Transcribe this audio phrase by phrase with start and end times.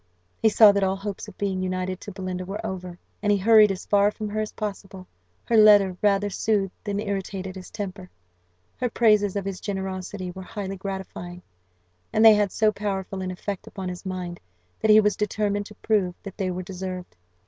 [0.41, 3.71] He saw that all hopes of being united to Belinda were over, and he hurried
[3.71, 5.05] as far from her as possible.
[5.45, 8.09] Her letter rather soothed than irritated his temper;
[8.77, 11.43] her praises of his generosity were highly gratifying,
[12.11, 14.39] and they had so powerful an effect upon his mind,
[14.79, 17.15] that he was determined to prove that they were deserved.